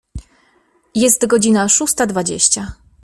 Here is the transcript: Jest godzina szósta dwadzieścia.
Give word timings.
Jest 0.95 1.27
godzina 1.27 1.69
szósta 1.69 2.05
dwadzieścia. 2.05 2.73